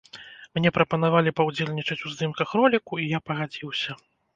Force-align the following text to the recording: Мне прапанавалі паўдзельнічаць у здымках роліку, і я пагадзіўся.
Мне 0.57 0.71
прапанавалі 0.77 1.35
паўдзельнічаць 1.41 2.01
у 2.05 2.17
здымках 2.17 2.59
роліку, 2.63 2.93
і 3.05 3.15
я 3.17 3.25
пагадзіўся. 3.31 4.03